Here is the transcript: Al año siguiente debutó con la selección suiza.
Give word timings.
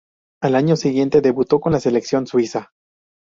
Al 0.41 0.55
año 0.55 0.77
siguiente 0.77 1.21
debutó 1.21 1.59
con 1.59 1.73
la 1.73 1.79
selección 1.79 2.25
suiza. 2.25 2.71